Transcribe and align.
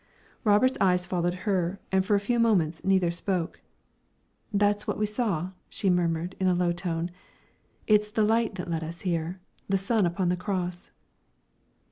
Robert's 0.43 0.79
eyes 0.81 1.05
followed 1.05 1.35
hers, 1.45 1.77
and 1.91 2.03
for 2.03 2.15
a 2.15 2.19
few 2.19 2.39
minutes 2.39 2.83
neither 2.83 3.11
spoke. 3.11 3.61
"That's 4.51 4.87
what 4.87 4.97
we 4.97 5.05
saw," 5.05 5.51
she 5.69 5.91
murmured, 5.91 6.35
in 6.39 6.47
a 6.47 6.55
low 6.55 6.71
tone; 6.71 7.11
"that's 7.87 8.09
the 8.09 8.23
light 8.23 8.55
that 8.55 8.67
led 8.67 8.83
us 8.83 9.01
here 9.01 9.39
the 9.69 9.77
sun 9.77 10.07
upon 10.07 10.29
the 10.29 10.35
cross!" 10.35 10.89